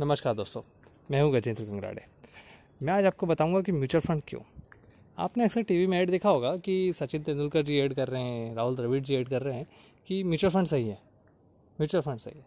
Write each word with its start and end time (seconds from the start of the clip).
नमस्कार 0.00 0.34
दोस्तों, 0.34 0.60
मैं 1.10 1.20
हूँ 1.22 1.32
गजेंद्र 1.32 1.64
गंगराड़े। 1.64 2.02
मैं 2.82 2.92
आज 2.92 3.04
आपको 3.04 3.26
बताऊँगा 3.26 3.60
कि 3.60 3.72
म्यूचुअल 3.72 4.00
फंड 4.00 4.22
क्यों। 4.28 4.40
आपने 5.18 5.44
अक्सर 5.44 5.62
टीवी 5.62 5.86
में 5.86 5.98
ऐड 5.98 6.10
देखा 6.10 6.28
होगा 6.28 6.56
कि 6.56 6.92
सचिन 6.92 7.22
तेंदुलकर 7.22 7.62
जी 7.62 7.78
ऐड 7.80 7.94
कर 7.94 8.08
रहे 8.08 8.22
हैं, 8.22 8.54
राहुल 8.54 8.76
द्रविड़ 8.76 9.02
जी 9.04 9.16
ऐड 9.16 9.28
कर 9.28 9.42
रहे 9.42 9.56
हैं 9.56 9.66
कि 10.06 10.22
म्यूचुअल 10.24 10.52
फंड 10.52 10.66
सही 10.66 10.88
है। 10.88 10.98
म्यूचुअल 11.78 12.02
फंड 12.02 12.18
सही 12.18 12.38
है। 12.38 12.44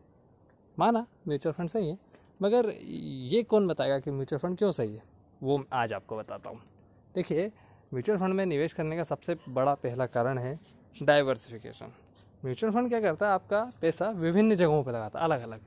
माना 0.79 1.05
म्यूचुअल 1.27 1.53
फंड 1.53 1.69
सही 1.69 1.89
है, 1.89 1.97
मगर 2.41 2.69
ये 2.81 3.43
कौन 3.43 3.67
बताएगा 3.67 3.99
कि 3.99 4.11
म्यूचुअल 4.11 4.39
फंड 4.39 4.57
क्यों 4.57 4.71
सही 4.71 4.93
है? 4.93 5.01
वो 5.43 5.63
आज 5.73 5.93
आपको 5.93 6.17
बताता 6.17 6.49
हूँ। 6.49 6.59
देखिए, 7.15 7.51
म्यूचुअल 7.93 8.17
फंड 8.19 8.33
में 8.33 8.45
निवेश 8.45 8.73
करने 8.73 8.97
का 8.97 9.03
सबसे 9.03 9.35
बड़ा 9.49 9.73
पहला 9.73 10.05
कारण 10.05 10.37
है 10.37 10.57
डाइवर्सिफिकेशन। 11.03 11.93
म्यूचुअल 12.45 12.73
फंड 12.73 12.89
क्या 12.89 13.01
करता 13.01 13.27
है? 13.27 13.33
आपका 13.33 13.63
पैसा 13.81 14.09
विभिन्न 14.09 14.55
जगहों 14.55 14.83
पर 14.83 14.91
लगाता 14.91 15.19
है 15.19 15.25
अलग 15.25 15.41
अलग 15.41 15.61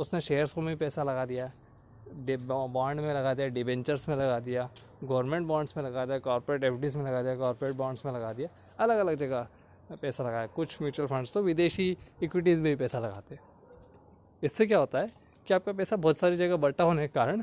उसने 0.00 0.20
शेयर्स 0.20 0.56
में 0.58 0.76
पैसा 0.76 1.02
लगा 1.02 1.24
दिया 1.26 1.50
बॉन्ड 2.68 3.00
में 3.00 3.12
लगा 3.14 3.34
दिया 3.34 3.46
डिबेंचर्स 3.48 4.08
में 4.08 4.16
लगा 4.16 4.38
दिया 4.40 4.68
गवर्नमेंट 5.04 5.46
बॉन्ड्स 5.46 5.76
में 5.76 5.84
लगा 5.84 6.04
दिया 6.06 6.18
कॉर्पोरेट 6.18 6.64
एफ़ 6.64 6.96
में 6.96 7.04
लगा 7.04 7.22
दिया 7.22 7.36
कॉर्पोरेट 7.36 7.74
बॉन्ड्स 7.76 8.04
में 8.06 8.12
लगा 8.12 8.32
दिया 8.32 8.48
अलग 8.80 8.98
अलग 8.98 9.16
जगह 9.16 9.46
पैसा 10.02 10.24
लगाया। 10.24 10.46
कुछ 10.46 10.76
म्यूचुअल 10.82 11.08
फंड्स 11.08 11.32
तो 11.32 11.42
विदेशी 11.42 11.96
इक्विटीज़ 12.22 12.60
में 12.60 12.72
भी 12.72 12.76
पैसा 12.76 12.98
लगाते। 12.98 13.38
इससे 14.42 14.66
क्या 14.66 14.78
होता 14.78 14.98
है 14.98 15.10
कि 15.46 15.54
आपका 15.54 15.72
पैसा 15.72 15.96
बहुत 15.96 16.18
सारी 16.18 16.36
जगह 16.36 16.56
बट्टा 16.56 16.84
होने 16.84 17.06
के 17.06 17.12
कारण 17.14 17.42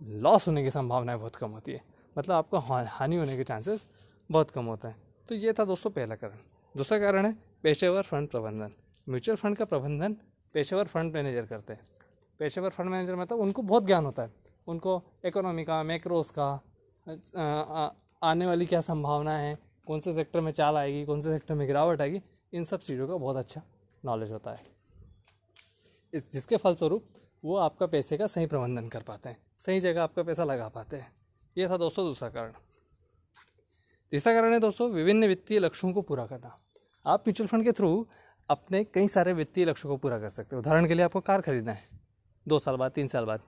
लॉस 0.00 0.46
होने 0.48 0.62
की 0.64 0.70
संभावनाएँ 0.70 1.18
बहुत 1.18 1.36
कम 1.36 1.50
होती 1.50 1.72
है। 1.72 1.80
मतलब 2.16 2.34
आपका 2.34 2.58
हानि 2.88 3.16
होने 3.16 3.36
के 3.36 3.44
चांसेस 3.44 3.84
बहुत 4.30 4.50
कम 4.50 4.64
होता 4.64 4.88
है। 4.88 4.96
तो 5.28 5.34
ये 5.34 5.52
था 5.52 5.64
दोस्तों 5.64 5.90
पहला 5.90 6.14
कारण। 6.14 6.38
दूसरा 6.74 6.98
कारण 6.98 7.26
है 7.26 7.36
पेशेवर 7.62 8.02
फंड 8.02 8.28
प्रबंधन। 8.28 8.72
म्यूचुअल 9.08 9.36
फंड 9.36 9.56
का 9.56 9.64
प्रबंधन 9.64 10.16
पेशेवर 10.54 10.86
फंड 10.86 11.14
मैनेजर 11.14 11.46
करते 11.46 11.72
हैं। 11.72 11.86
पेशेवर 12.40 12.70
फंड 12.70 12.90
मैनेजर 12.90 13.16
मतलब 13.16 13.40
उनको 13.40 13.62
बहुत 13.62 13.86
ज्ञान 13.86 14.04
होता 14.04 14.22
है। 14.22 14.32
उनको 14.66 15.02
इकोनॉमी 15.24 15.64
का 15.64 15.82
मैक्रोस 15.82 16.30
का 16.38 16.48
आने 18.22 18.46
वाली 18.46 18.66
क्या 18.66 18.80
संभावना 18.80 19.36
है, 19.38 19.56
कौन 19.86 20.00
से 20.00 20.12
सेक्टर 20.14 20.40
में 20.40 20.52
चाल 20.52 20.76
आएगी, 20.76 21.04
कौन 21.04 21.20
से 21.20 21.32
सेक्टर 21.32 21.54
में 21.54 21.66
गिरावट 21.66 22.00
आएगी, 22.00 22.20
इन 22.52 22.64
सब 22.64 22.80
चीज़ों 22.80 23.08
का 23.08 23.16
बहुत 23.16 23.36
अच्छा 23.36 23.62
नॉलेज 24.02 24.32
होता 24.32 24.50
है। 24.50 24.66
इस, 26.12 26.30
जिसके 26.32 26.56
फलस्वरूप 26.56 27.08
वो 27.42 27.56
आपका 27.56 27.86
पैसे 27.86 28.16
का 28.18 28.26
सही 28.26 28.46
प्रबंधन 28.46 28.88
कर 28.88 29.02
पाते 29.02 29.28
हैं, 29.28 29.38
सही 29.66 29.80
जगह 29.80 30.02
आपका 30.02 30.22
पैसा 30.22 30.44
लगा 30.44 30.68
पाते 30.68 30.96
हैं। 30.96 31.12
ये 31.56 31.68
था 31.68 31.76
दोस्तों 31.76 32.04
दूसरा 32.06 32.28
कारण। 32.28 32.52
तीसरा 34.12 34.32
कारण 34.34 34.52
है 34.52 34.60
दोस्तों 34.60 34.90
विभिन्न 34.90 35.26
वित्तीय 35.26 35.58
लक्ष्यों 35.58 35.92
को 35.92 36.02
पूरा 36.02 36.26
करना। 36.26 36.56
आप 37.06 37.20
म्यूचुअल 37.20 37.48
फंड 37.48 37.64
के 37.64 37.72
थ्रू 37.72 38.06
अपने 38.48 38.82
कई 38.84 39.08
सारे 39.08 39.32
वित्तीय 39.32 39.64
लक्ष्यों 39.64 39.92
को 39.92 39.96
पूरा 39.96 40.18
कर 40.18 40.30
सकते 40.30 40.56
हो। 40.56 40.60
उदाहरण 40.60 40.86
के 40.88 40.94
लिए 40.94 41.04
आपको 41.04 41.20
कार 41.20 41.40
खरीदना 41.40 41.72
है, 41.72 41.88
दो 42.46 42.58
साल 42.58 42.76
बाद, 42.76 42.92
तीन 42.92 43.08
साल 43.08 43.24
बाद। 43.24 43.40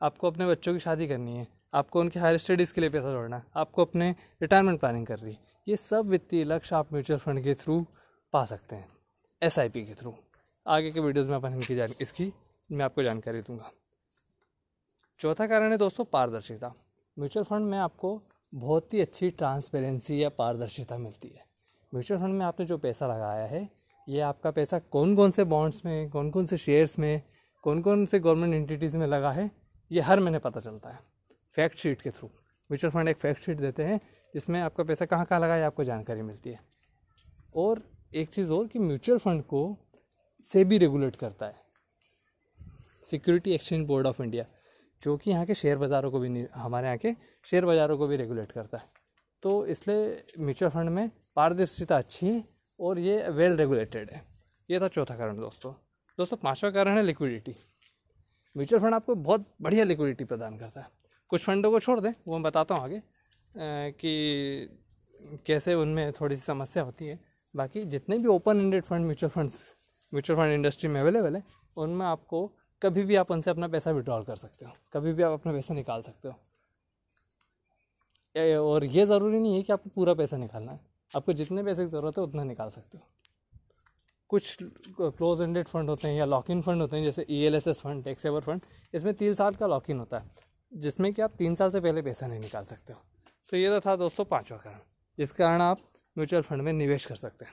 आपको 0.00 0.26
अपने 0.26 0.46
बच्चों 0.46 0.72
की 0.74 0.80
शादी 0.80 1.08
करनी 1.08 1.36
है, 1.36 1.46
आपको 1.74 2.00
उनके 2.00 2.20
हायर 2.20 2.36
स्टडीज़ 2.38 2.74
के 2.74 2.80
लिए 2.80 2.90
पैसा 2.90 3.12
जोड़ना 3.12 3.36
है, 3.36 3.44
आपको 3.56 3.84
अपने 3.84 4.10
रिटायरमेंट 4.42 4.80
प्लानिंग 4.80 5.06
कर 5.06 5.18
रही 5.18 5.32
है। 5.32 5.38
ये 5.66 5.76
सब 5.76 6.06
वित्तीय 6.06 6.44
लक्ष्य 6.44 6.76
आप 6.76 6.92
म्यूचुअल 6.92 7.18
फंड 7.20 7.42
के 7.44 7.54
थ्रू 7.54 7.80
पा 8.34 8.44
सकते 8.44 8.76
हैं 8.76 8.88
एसआईपी 9.42 9.84
के 9.84 9.94
थ्रू 9.94 10.14
आगे 10.66 10.90
के 10.90 11.00
वीडियोज़ 11.00 11.28
में 11.28 11.36
अपन 11.36 11.54
इनकी 11.54 11.74
जान, 11.74 11.92
इसकी 12.00 12.32
मैं 12.70 12.84
आपको 12.84 13.02
जानकारी 13.02 13.40
दूँगा। 13.40 13.70
चौथा 15.20 15.46
कारण 15.46 15.70
है 15.72 15.76
दोस्तों 15.78 16.04
पारदर्शिता। 16.04 16.72
म्यूचुअल 17.16 17.44
फंड 17.44 17.70
में 17.70 17.78
आपको 17.78 18.20
बहुत 18.52 18.94
ही 18.94 19.00
अच्छी 19.00 19.30
ट्रांसपेरेंसी 19.30 20.22
या 20.22 20.28
पारदर्शिता 20.28 20.98
मिलती 20.98 21.28
है। 21.28 21.44
म्यूचुअल 21.92 22.20
फंड 22.20 22.38
में 22.38 22.44
आपने 22.46 22.66
जो 22.66 22.78
पैसा 22.78 23.06
लगाया 23.06 23.46
है 23.46 23.68
ये 24.06 24.20
आपका 24.20 24.50
पैसा 24.50 24.78
कौन 24.92 25.14
कौन 25.16 25.30
से 25.30 25.44
बॉन्ड्स 25.44 25.84
में 25.86 26.08
कौन 26.10 26.30
कौन 26.30 26.46
से 26.46 26.56
शेयर्स 26.58 26.98
में 26.98 27.22
कौन 27.64 27.82
कौन 27.82 28.04
से 28.06 28.18
गवर्नमेंट 28.20 28.54
एंटिटीज़ 28.54 28.96
में 28.96 29.06
लगा 29.06 29.30
है, 29.32 29.50
ये 29.90 30.00
हर 30.00 30.20
महीने 30.20 30.38
पता 30.40 30.60
चलता 30.60 30.90
है 30.90 30.98
फैक्ट 31.56 31.78
शीट 31.78 32.00
के 32.02 32.10
थ्रू 32.10 32.28
म्यूचुअल 32.70 32.92
फंड 32.92 33.08
एक 33.08 33.16
फैक्ट 33.16 33.44
शीट 33.44 33.58
देते 33.58 33.82
हैं, 33.84 34.00
जिसमें 34.34 34.60
आपका 34.60 34.84
पैसा 34.84 35.04
कहाँ 35.06 35.24
कहाँ 35.24 35.40
लगा 35.40 35.54
है, 35.54 35.64
आपको 35.64 35.84
जानकारी 35.84 36.22
मिलती 36.22 36.50
है। 36.50 36.58
और 37.56 37.82
एक 38.14 38.28
चीज़ 38.28 38.52
और 38.52 38.66
कि 38.66 38.78
म्यूचुअल 38.78 39.18
फंड 39.18 39.42
को 39.44 39.76
से 40.44 40.64
भी 40.64 40.78
रेगुलेट 40.78 41.16
करता 41.16 41.46
है। 41.46 41.54
Security 43.04 43.54
Exchange 43.54 43.86
Board 43.86 44.06
of 44.06 44.22
India 44.22 44.44
जो 45.02 45.16
कि 45.16 45.30
यहाँ 45.30 45.46
के 45.46 45.54
शेयर 45.54 45.78
बाज़ारों 45.78 46.10
को 46.10 46.18
भी 46.20 46.46
हमारे 46.54 46.86
यहाँ 46.86 46.98
के 46.98 47.12
शेयर 47.46 47.64
बाज़ारों 47.64 47.98
को 47.98 48.06
भी 48.06 48.16
रेगुलेट 48.16 48.52
करता 48.52 48.78
है। 48.78 48.84
तो 49.42 49.64
इसलिए 49.66 50.22
म्यूचुअल 50.40 50.70
फंड 50.70 50.90
में 50.90 51.08
पारदर्शिता 51.36 51.96
अच्छी 51.96 52.26
है 52.26 52.42
और 52.82 52.98
ये 52.98 53.28
वेल 53.30 53.56
रेगुलेटेड 53.56 54.10
है। 54.10 54.22
ये 54.68 54.80
था 54.80 54.88
चौथा 54.88 55.16
कारण 55.16 55.36
दोस्तों। 55.36 55.72
दोस्तों, 56.18 56.36
पांचवा 56.36 56.70
कारण 56.70 56.96
है 56.96 57.02
लिक्विडिटी 57.02 57.54
म्यूचुअल 58.56 58.82
फंड 58.82 58.94
आपको 58.94 59.14
बहुत 59.16 59.46
बढ़िया 59.62 59.84
लिक्विडिटी 59.84 60.24
प्रदान 60.24 60.58
करता 60.58 60.80
है। 60.80 60.86
कुछ 61.30 61.44
फंडों 61.44 61.70
को 61.70 61.80
छोड़ 61.80 62.00
दें, 62.00 62.12
वो 62.28 62.34
मैं 62.34 62.42
बताता 62.42 62.74
हूँ 62.74 62.84
आगे 62.84 63.02
कि 63.92 64.68
कैसे 65.46 65.74
उनमें 65.74 66.12
थोड़ी 66.12 66.36
सी 66.36 66.42
समस्या 66.42 66.82
होती 66.82 67.06
है। 67.06 67.18
बाकी 67.54 67.84
जितने 67.84 68.18
भी 68.18 68.26
open 68.26 68.60
ended 68.60 68.84
fund 68.84 69.04
mutual 69.04 69.30
funds 69.30 69.74
mutual 70.12 70.38
fund 70.38 70.52
industry 70.52 70.88
में 70.90 71.00
अवेलेबल 71.00 71.36
है, 71.36 71.42
उनमें 71.76 72.06
आपको 72.06 72.46
कभी 72.82 73.02
भी 73.04 73.16
आप 73.16 73.30
उनसे 73.30 73.50
अपना 73.50 73.68
पैसा 73.68 73.90
विड्रॉल 73.90 74.24
कर 74.24 74.36
सकते 74.36 74.64
हो। 74.64 74.72
कभी 74.92 75.12
भी 75.12 75.22
आप 75.22 75.32
अपना 75.32 75.52
पैसा 75.52 75.74
निकाल 75.74 76.02
सकते 76.02 76.28
हो। 76.28 76.34
और 78.60 78.84
ये 78.84 79.04
ज़रूरी 79.06 79.38
नहीं 79.38 79.56
है 79.56 79.62
कि 79.62 79.72
आपको 79.72 79.90
पूरा 79.90 80.14
पैसा 80.14 80.36
निकालना 80.36 80.72
है। 80.72 80.80
आपको 81.12 81.32
जितने 81.32 81.62
पैसे 81.62 81.84
की 81.84 81.90
ज़रूरत 81.90 82.18
है, 82.18 82.24
उतना 82.24 82.44
निकाल 82.44 82.70
सकते 82.70 82.98
हो। 82.98 83.04
कुछ 84.30 84.56
क्लोज 85.00 85.40
एंडेड 85.42 85.68
फंड 85.68 85.88
होते 85.90 86.08
हैं 86.08 86.14
या 86.14 86.24
लॉक 86.24 86.50
इन 86.50 86.60
फंड 86.62 86.80
होते 86.80 86.96
हैं, 86.96 87.04
जैसे 87.04 87.26
E 87.30 87.40
L 87.44 87.54
S 87.54 87.66
S 87.68 87.80
fund 87.80 88.04
tax 88.04 88.22
saver 88.22 88.40
fund 88.40 88.60
इसमें 88.94 89.12
तीन 89.14 89.34
साल 89.34 89.54
का 89.54 89.66
लॉक 89.66 89.90
इन 89.90 89.98
होता 89.98 90.18
है, 90.18 90.30
जिसमें 90.72 91.12
कि 91.14 91.22
आप 91.22 91.32
तीन 91.38 91.54
साल 91.54 91.70
से 91.70 91.80
पहले 91.80 92.02
पैसा 92.02 92.26
नहीं 92.26 92.40
निकाल 92.40 92.64
सकते 92.64 92.92
हो। 92.92 93.00
तो 93.52 93.56
ये 93.56 93.68
तो 93.70 93.80
था 93.80 93.96
दोस्तों 93.96 94.24
पाँचवा 94.24 94.58
कारण, 94.58 94.78
जिस 95.18 95.32
कारण 95.32 95.60
आप 95.60 95.80
म्यूचुअल 96.16 96.42
फंड 96.42 96.62
में 96.62 96.72
निवेश 96.72 97.04
कर 97.06 97.16
सकते 97.16 97.44
हैं। 97.44 97.52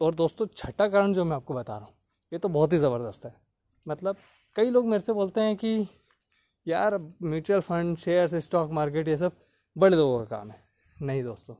और 0.00 0.14
दोस्तों 0.14 0.46
छठा 0.48 0.88
कारण 0.88 1.12
जो 1.14 1.24
मैं 1.24 1.36
आपको 1.36 1.54
बता 1.54 1.76
रहा 1.76 1.86
हूँ, 1.86 1.94
ये 2.32 2.38
तो 2.38 2.48
बहुत 2.50 2.72
ही 2.72 2.78
ज़बरदस्त 2.78 3.24
है। 3.26 3.34
मतलब 3.86 4.16
कई 4.56 4.70
लोग 4.70 4.86
मेरे 4.86 5.04
से 5.04 5.12
बोलते 5.12 5.40
हैं 5.40 5.56
कि, 5.56 5.86
यार 6.66 6.98
mutual 6.98 7.60
fund 7.62 7.96
shares 7.98 8.34
stock 8.44 8.70
market 8.72 9.08
ये 9.08 9.16
सब 9.16 9.32
बड़े 9.76 9.96
लोगों 9.96 10.18
का 10.18 10.36
काम 10.36 10.50
है। 10.50 10.60
नहीं 10.96 11.22
दोस्तों 11.24 11.54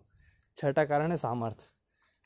छठा 0.59 0.84
कारण 0.84 1.11
है 1.11 1.17
सामर्थ्य 1.17 1.69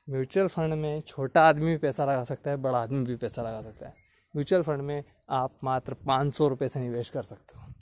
म्यूचुअल 0.08 0.48
फंड 0.48 0.74
में 0.74 1.00
छोटा 1.00 1.42
आदमी 1.48 1.66
भी 1.66 1.76
पैसा 1.76 2.04
लगा 2.04 2.24
सकता 2.24 2.50
है, 2.50 2.56
बड़ा 2.56 2.78
आदमी 2.78 3.04
भी 3.04 3.16
पैसा 3.16 3.42
लगा 3.42 3.62
सकता 3.62 3.86
है। 3.86 3.94
म्यूचुअल 4.34 4.62
फंड 4.62 4.82
में 4.82 5.02
आप 5.30 5.50
मात्र 5.64 5.94
पाँच 6.06 6.34
सौ 6.34 6.48
रुपये 6.48 6.68
से 6.68 6.80
निवेश 6.80 7.08
कर 7.08 7.22
सकते 7.22 7.58
हो। 7.58 7.72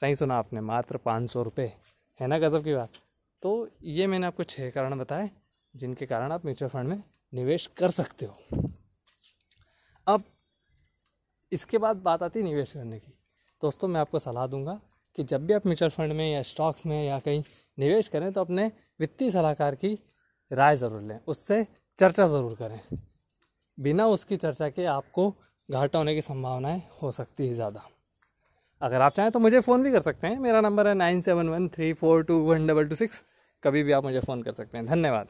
सही 0.00 0.14
सुना 0.14 0.36
आपने, 0.36 0.60
मात्र 0.60 0.96
पाँच 0.96 1.30
सौ 1.30 1.42
रुपये 1.42 1.72
है 2.20 2.26
ना 2.26 2.38
गज़ब 2.38 2.64
की 2.64 2.74
बात? 2.74 2.90
तो 3.42 3.68
ये 3.82 4.06
मैंने 4.06 4.26
आपको 4.26 4.44
छः 4.44 4.70
कारण 4.70 4.98
बताए, 4.98 5.30
जिनके 5.76 6.06
कारण 6.06 6.32
आप 6.32 6.44
म्यूचुअल 6.44 6.70
फंड 6.70 6.88
में 6.88 7.02
निवेश 7.32 7.66
कर 7.66 7.90
सकते 7.90 8.26
हो। 8.26 8.62
अब 10.06 10.24
इसके 11.52 11.78
बाद 11.78 11.96
बात 11.96 12.22
आती 12.22 12.38
है 12.38 12.44
निवेश 12.44 12.72
करने 12.72 12.98
की। 12.98 13.12
दोस्तों, 13.62 13.88
मैं 13.88 14.00
आपको 14.00 14.18
सलाह 14.18 14.46
दूँगा 14.46 14.80
कि 15.18 15.24
जब 15.24 15.46
भी 15.46 15.52
आप 15.52 15.66
म्यूचुअल 15.66 15.90
फंड 15.90 16.12
में 16.12 16.32
या 16.32 16.42
स्टॉक्स 16.42 16.86
में 16.86 17.06
या 17.06 17.18
कहीं 17.18 17.42
निवेश 17.78 18.08
करें 18.08 18.32
तो 18.32 18.40
अपने 18.40 18.70
वित्तीय 19.00 19.30
सलाहकार 19.30 19.74
की 19.74 19.98
राय 20.50 20.76
ज़रूर 20.76 21.02
लें, 21.02 21.18
उससे 21.28 21.66
चर्चा 21.98 22.26
ज़रूर 22.26 22.54
करें। 22.54 22.80
बिना 23.78 24.06
उसकी 24.06 24.36
चर्चा 24.36 24.68
के 24.68 24.84
आपको 24.86 25.28
घाटा 25.68 25.98
होने 25.98 26.14
की 26.14 26.22
संभावनाएँ 26.22 26.82
हो 27.02 27.12
सकती 27.12 27.46
है 27.48 27.54
ज़्यादा। 27.54 27.82
अगर 28.82 29.00
आप 29.00 29.14
चाहें 29.14 29.30
तो 29.32 29.38
मुझे 29.38 29.60
फ़ोन 29.60 29.82
भी 29.82 29.92
कर 29.92 30.02
सकते 30.02 30.26
हैं, 30.26 30.38
मेरा 30.38 30.60
नंबर 30.60 30.88
है 30.88 30.94
nine 30.94 31.20
seven 31.22 31.48
one 31.48 31.68
three 31.68 31.92
four 31.92 32.22
two 32.24 32.38
one 32.42 32.66
double 32.66 32.88
two 32.88 32.94
six. 32.94 33.20
कभी 33.62 33.82
भी 33.82 33.92
आप 33.92 34.04
मुझे 34.04 34.20
फ़ोन 34.20 34.42
कर 34.42 34.52
सकते 34.52 34.78
हैं। 34.78 34.86
धन्यवाद। 34.86 35.28